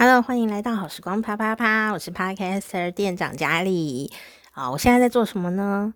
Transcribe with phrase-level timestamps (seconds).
[0.00, 4.12] Hello，欢迎来到好时光啪啪啪，我是 Podcaster 店长佳丽。
[4.52, 5.92] 啊，我现在在做什么呢？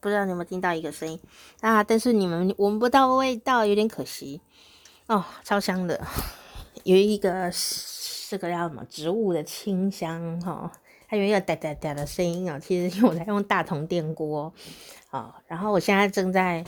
[0.00, 1.20] 不知道你有没有听到一个声音
[1.60, 1.84] 啊？
[1.84, 4.40] 但是你们闻不到味道，有点可惜
[5.06, 5.24] 哦。
[5.44, 6.04] 超香的，
[6.82, 7.52] 有一个
[8.28, 10.70] 这个叫什么植物的清香哈、哦，
[11.06, 12.60] 还有一个哒哒哒的声音啊、哦。
[12.60, 14.52] 其实因为我在用大铜电锅
[15.10, 16.64] 啊、哦，然后我现在正在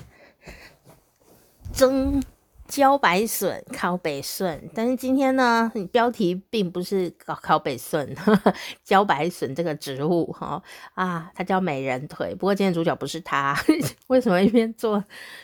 [1.73, 2.23] 蒸。
[2.71, 8.15] 茭白笋、烤北笋，但是今天呢，你标题并不是烤烤北笋，
[8.87, 10.63] 茭白笋这个植物哈
[10.95, 12.33] 啊，它叫美人腿。
[12.37, 13.57] 不过今天主角不是它，
[14.07, 15.03] 为什么一边做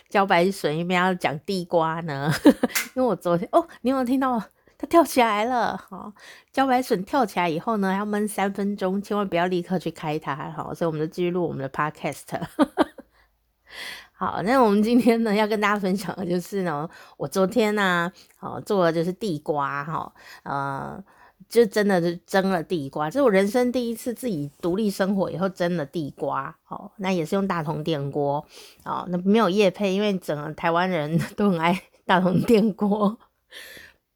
[0.09, 2.33] 茭白笋一边要讲地瓜呢？
[2.95, 4.41] 因为我昨天哦，你有没有听到
[4.79, 5.77] 它跳起来了？
[5.77, 6.13] 哈，
[6.55, 10.73] 茭白笋跳起来以后呢，要焖三分钟，千万不要立刻去开它哈。
[10.73, 12.41] 所以我们就继续录我们的 podcast。
[14.19, 16.89] 好，那我们今天呢要跟大家分享的就是呢，
[17.19, 20.11] 我昨天呢，哦，做的就是地瓜哈，
[20.43, 21.05] 呃，
[21.51, 28.43] 就真的是蒸了地瓜，这是我人生第一次自己独立生活以后蒸了地瓜，哦，那也是用大同电锅，
[28.85, 33.19] 哦，那没有夜配，因为整个台湾人 都很爱大同电锅，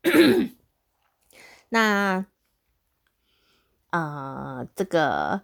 [1.69, 2.25] 那，
[3.91, 5.43] 呃，这个。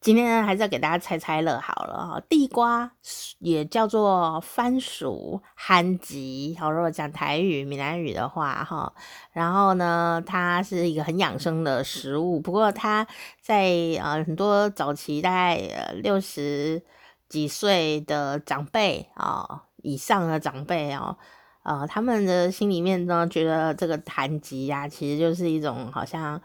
[0.00, 2.22] 今天呢，还是要给大家猜猜乐好了哈。
[2.26, 2.90] 地瓜
[3.38, 8.90] 也叫做番薯、番薯，好，如果讲台语、闽南语的话哈。
[9.30, 12.40] 然后呢，它是一个很养生的食物。
[12.40, 13.06] 不过它
[13.42, 13.68] 在
[14.02, 15.56] 呃很多早期，大概
[16.02, 16.82] 六十
[17.28, 21.14] 几岁的长辈啊以上的长辈哦，
[21.62, 26.40] 呃他们的心里面呢，觉得这个番薯呀，其实就是一种好像。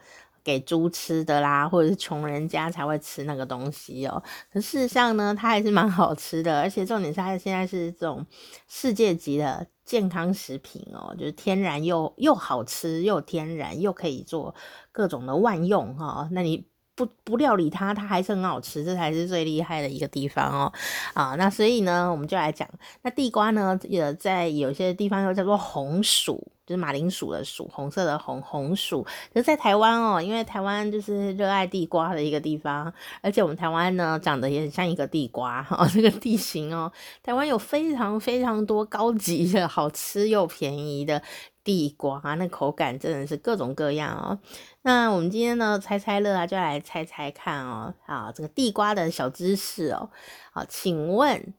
[0.46, 4.24] 给猪吃的啦，或者是穷人家才会吃那个东西哦。
[4.54, 8.26] 可事实上呢，它还是蛮好吃的，而且重点是它现在是这种
[8.70, 14.56] 世界级的健康食品哦，就是天然又又好吃又天然，又可以做
[14.92, 16.30] 各种的万用哈、哦。
[16.32, 16.66] 那你。
[16.98, 20.72] 不不料理它，它还是很好吃，这才是最厉害的一个地方哦。
[21.14, 22.66] 啊，那所以呢，我们就来讲，
[23.02, 29.04] 那地瓜呢，也在有些地方又叫做红薯，就是马铃薯的薯，红色的红红薯。
[29.34, 36.92] 可是在台湾哦，因为台湾就是热爱地瓜的一个地方，而且我们台湾呢长得也很像一个地瓜哈， 这个地形哦，
[37.24, 41.22] 台湾有非常非常多高级的好吃又便宜的。
[41.64, 44.38] 地瓜那口感真的是各种各样哦。
[44.84, 47.92] 那我们今天呢，猜猜乐啊，就来猜猜看哦。
[48.06, 50.12] 啊，这个地瓜的小知识哦。
[50.54, 51.56] 好，请问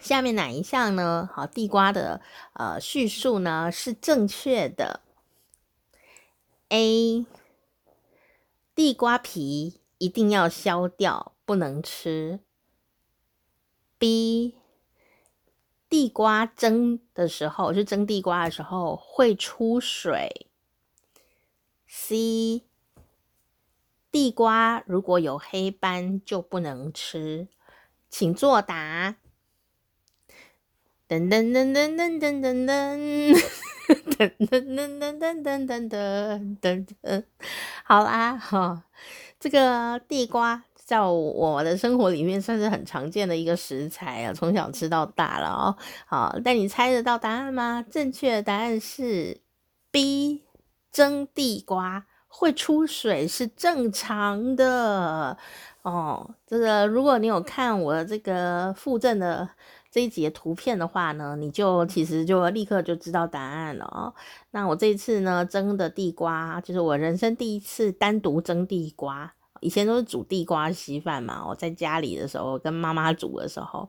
[0.00, 1.28] 下面哪一项呢？
[1.32, 2.20] 好，地瓜的
[2.54, 5.00] 呃叙述呢是正确的
[6.70, 7.26] ？A，
[8.74, 12.40] 地瓜皮一定要削掉，不能吃。
[13.98, 14.54] B。
[15.88, 20.46] 地瓜蒸的时候，就蒸地瓜的时候会出水。
[21.88, 22.62] C，
[24.12, 27.48] 地瓜如果有黑斑就不能吃，
[28.08, 29.16] 请作答。
[31.10, 33.34] 噔噔噔噔噔噔噔噔
[34.16, 37.24] 噔噔噔噔噔噔噔噔噔，
[37.82, 38.84] 好啦，哈，
[39.40, 40.62] 这个地瓜。
[40.76, 45.76] 在我的生活里面算是很常见的一个食材啊，从小吃到大了哦。
[46.06, 47.84] 好，但你猜得到答案吗？
[47.90, 49.40] 正确的答案是
[49.90, 50.44] B，
[50.92, 55.36] 蒸地瓜会出水是正常的
[55.82, 56.34] 哦。
[56.46, 59.48] 这个如果你有看我的这个附赠的
[59.90, 64.14] 这一集的图片的话呢，你就其实就立刻就知道答案了哦。
[64.52, 69.34] 那我这次呢蒸的地瓜，就是我人生第一次单独蒸地瓜。
[69.60, 73.86] 以前都是煮地瓜稀饭嘛，我在家里的时候跟妈妈煮的时候，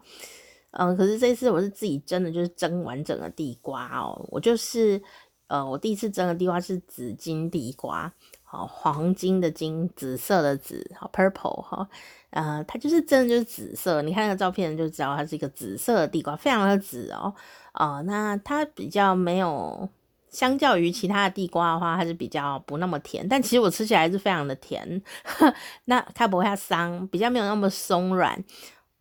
[0.72, 4.28] 嗯，可是这次我是自己蒸的，就是蒸完整的地瓜哦。
[4.32, 5.02] 我就是，
[5.48, 8.14] 呃，我第一次蒸的地瓜是紫金地瓜，
[8.52, 11.88] 好，黄金的金，紫色的紫，好，purple 哈，
[12.32, 17.34] 呃，它就是真的就是紫色，你看那个照片就知道它是一个紫色的地瓜，非常的紫哦，
[17.74, 19.88] 哦，那它比较没有。
[20.30, 25.02] 相较于其他的地瓜的话，它是比较不那么甜，但其实我吃起来是非常的甜。
[25.84, 28.42] 那它不会太松，比较没有那么松软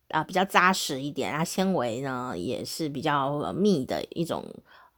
[0.09, 1.31] 啊，比较扎实一点。
[1.31, 4.43] 它纤维呢也是比较密的一种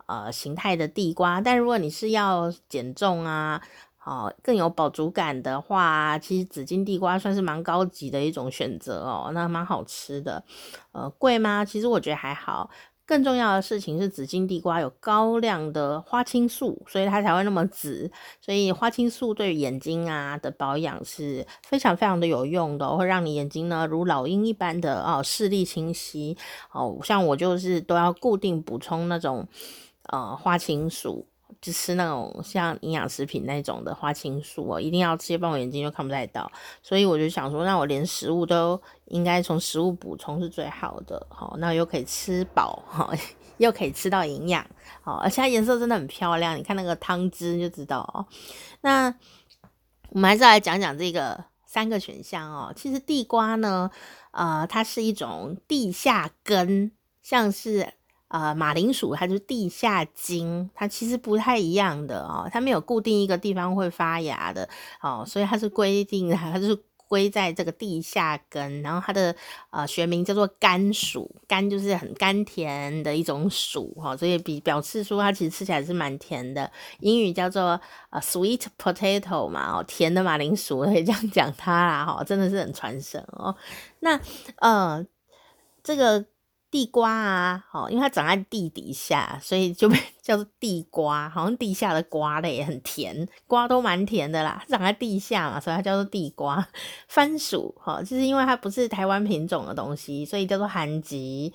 [0.08, 1.40] 呃形态的地瓜。
[1.40, 3.62] 但如果你是要减重啊，
[4.06, 10.44] 哦更有饱足感的话，其实紫金地瓜算是蛮高级的一种选择哦，那蛮好吃的。
[10.92, 11.64] 呃，贵吗？
[11.64, 12.70] 其实我觉得还好。
[13.06, 18.10] 更重要的事情是，紫金地瓜有高量的花青素，所以它才会那么紫。
[18.40, 26.38] 所以花青素对眼睛啊的保养是非常非常的有用的，会让你眼睛呢如老鹰一般的哦视力清晰。
[26.72, 29.46] 哦，像我就是都要固定补充那种
[30.04, 31.28] 呃花青素。
[31.64, 36.52] 就吃那种像营养食品那种的花青素哦，一定要吃，不然我眼睛就看不太到。
[36.82, 43.10] 所以我就想说，那我连食物都应该从食物补充是最好的，好，那又可以吃饱，哈，
[43.60, 44.66] 又可以吃到营养，
[45.02, 48.26] 好，而且它颜色真的很漂亮，你看那个汤汁就知道哦。
[48.82, 49.16] 那
[50.10, 52.74] 我们还是来讲讲这个三个选项哦。
[52.76, 53.90] 其实地瓜呢，
[54.32, 57.94] 呃，它是一种地下根，像是。
[58.34, 64.68] 呃，马铃薯它就是地下茎，它其实不太一样的哦，它没有固定一个地方会发芽的
[65.02, 66.76] 哦，所以它是规定的，它就是
[67.08, 69.36] 归在这个地下根，然后它的
[69.70, 76.72] 呃学名叫做甘薯，甘就是很甘甜的一种薯哈、哦，所以比表示说它其实吃起来是蛮甜的，
[77.02, 83.56] 英语叫做呃 sweet potato 嘛，哦，甜的马铃薯可以这样讲它啦哈、哦，真的是很传神哦。
[84.00, 84.20] 那
[84.56, 85.06] 呃
[85.84, 86.26] 这个。
[86.74, 94.58] 地瓜啊，好，因为它长在地底下，所以就被 叫做地瓜，好像地下的瓜类很甜，瓜都蛮甜的啦。
[94.62, 96.68] 它长在地下嘛，所以它叫做地瓜。
[97.08, 101.54] 番薯，哈，就是因为它不是台湾品种的东西，所以叫做韩吉。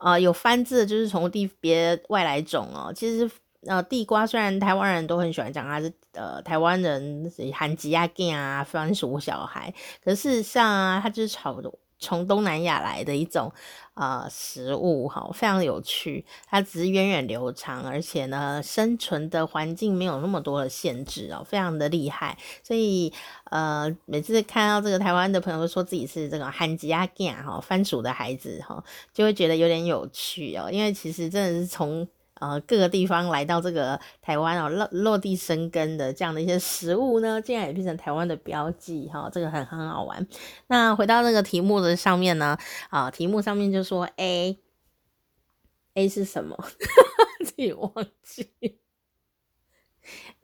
[0.00, 2.92] 呃，有番字就是从地别外来种哦。
[2.92, 3.30] 其实
[3.64, 9.72] 呃，地瓜虽然台湾人都很喜欢讲它是呃台湾人韩吉啊、根啊、番薯小孩，
[10.04, 11.72] 可是事实上啊，它就是炒的。
[11.98, 13.52] 从东南亚来的一种
[13.94, 16.24] 呃食物哈，非常有趣。
[16.46, 22.38] 它只是源远流长，而且呢，生存的环境没有那么多的限制哦，非常的厉害。
[22.62, 23.12] 所以
[23.44, 32.08] 呃，每次看到这个台湾的朋友说自己是这个汉吉亚根哈番薯的孩子哈，就会觉得有点有趣哦，因为其实真的是从。
[32.40, 40.26] 呃，各个地方来到这个台湾哦，落落地生根的这样的一些食物呢，竟然也变成台湾的标记哈，这个很很好玩。
[40.68, 42.56] 那回到那个题目的上面呢，
[42.90, 46.56] 啊，题目上面就说 A，A 是什么？
[47.44, 47.92] 自己忘
[48.22, 48.50] 记。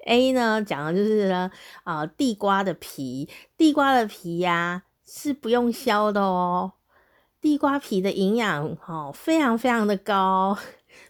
[0.07, 1.51] A 呢讲的就是呢，
[1.85, 6.73] 啊，地瓜的皮，地瓜的皮呀、是不用削的哦，
[7.41, 10.59] 地瓜皮的营养哈非常非常的高。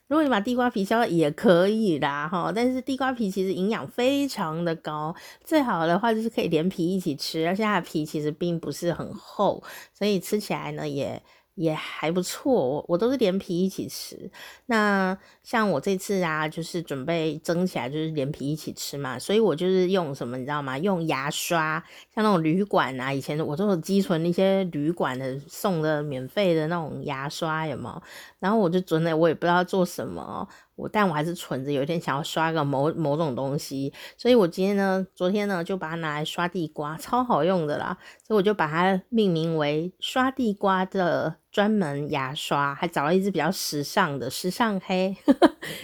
[0.09, 5.15] 如果你把地瓜皮削了也可以啦，哈，但是地瓜皮其实营养非常的高，
[5.45, 9.63] 最好的话就是可以连皮一起吃，而且它的皮其实并不是很厚，
[9.93, 11.23] 所以吃起来呢也。
[11.55, 14.31] 也还不错，我我都是连皮一起吃。
[14.67, 19.19] 那像我这次啊，就是准备蒸起来，就是连皮一起吃嘛。
[19.19, 20.77] 所以我就是用什么，你知道吗？
[20.79, 21.83] 用牙刷，
[22.15, 28.03] 像那种旅馆啊，以前我都有积存那些旅馆的送的免费的那种牙刷，有没有？
[28.41, 30.49] 然后我就准备，我也不知道做什么。
[30.77, 45.17] 我但我还是存着，有一天想要刷个某某种东西，所以我今天呢，昨天呢就把它拿来刷地瓜，超好用的啦，所以我就把它命名为刷地瓜的专门牙刷，还找了一支比较时尚的时尚黑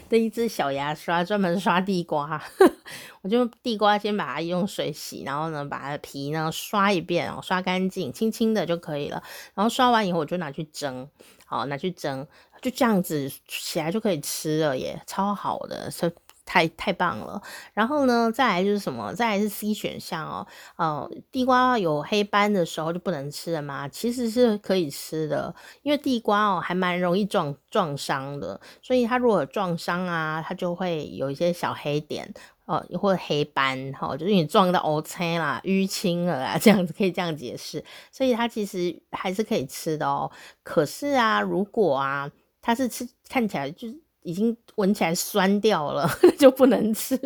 [0.09, 2.43] 的一支小牙刷，专门刷地瓜。
[3.23, 9.23] 我就地瓜先把它用水洗，然后呢把它的皮呢刷一遍哦，刷干净，轻轻的就可以了。
[9.55, 11.07] 然后刷完以后我就拿去蒸，
[11.51, 12.25] 好，拿去蒸。
[12.63, 16.09] 就这样子起来就可以吃了耶，超好的，是
[16.51, 17.41] 太太棒了。
[17.73, 19.15] 然后呢，再来就是什么？
[19.15, 20.45] 再来是 C 选项哦，
[20.75, 23.87] 呃，地瓜有黑斑的时候就不能吃了吗？
[23.87, 32.35] 其实是可以吃的，因为地瓜哦还蛮容易撞撞伤的，所以它如果撞伤啊，它就会有一些小黑点。
[32.67, 40.31] 哦，或者黑斑，哈、哦，就是你撞到 OK 啦，淤青了啦，这样子可以这样解释，所以它其实还是可以吃的哦。
[40.63, 42.31] 可是啊，如果啊，
[42.63, 46.09] 它是吃看起来就是已经闻起来酸掉了，
[46.39, 47.17] 就不能吃。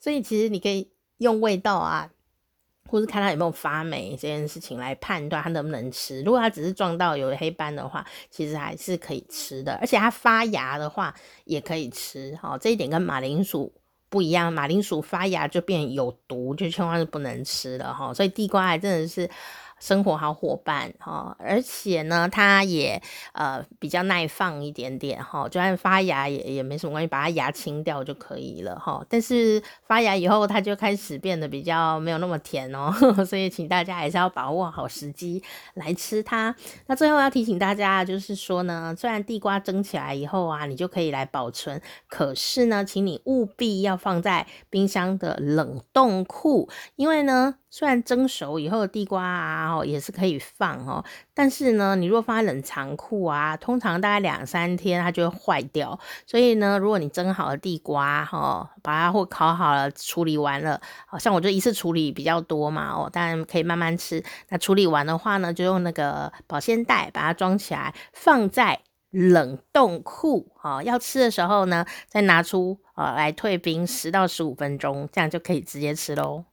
[0.00, 2.10] 所以其实你可以用味道啊，
[2.88, 6.22] 或是看它有没有发霉这件事情来判断它能不能吃。
[6.22, 12.36] 如果它只是撞到有黑斑的话，其实还是可以吃的，而且它发芽的话也可以吃。
[12.42, 13.72] 哈、这一点跟马铃薯。
[14.08, 18.12] 不一样，马铃薯发芽就变有毒，就千万是不能吃的哈。
[18.12, 19.30] 所以地瓜还真的是。
[19.82, 29.04] 生活好伙伴哈，而且呢，它也呃比较耐放一点点哈，就算发芽也也没什么关系，把它芽清掉就可以了哈。
[29.08, 32.92] 但是发芽以后，它就开始变得比较没有那么甜哦，
[33.26, 35.42] 所以请大家还是要把握好时机
[35.74, 36.54] 来吃它。
[36.86, 47.56] 那最后要提醒大家，就是说呢，虽然地瓜蒸起来以后啊，你就可以来保存，可是呢，请你务必要放在冰箱的冷冻库，因为呢。
[47.74, 51.02] 虽然蒸熟以后的地瓜啊，哦也是可以放哦，
[51.32, 55.98] 但是呢，你如果放在冷藏库啊，通常大概两三天它就会坏掉。
[56.26, 64.22] 所以呢，如果你蒸好了地瓜哈，把它或烤好了，处理完了，好像我就一次处理比较多嘛，哦，当然可以慢慢吃。
[64.50, 76.44] 那处理完的话呢，就用那个保鲜袋把它装起来，放在冷冻库，哈，要吃的时候呢，再拿出啊来退冰十到十五分钟，这样就可以直接吃喽。